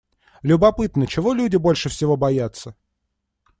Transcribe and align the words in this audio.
Любопытно, 0.41 1.05
чего 1.05 1.31
люди 1.31 1.57
больше 1.57 1.87
всего 1.87 2.17
боятся? 2.17 2.75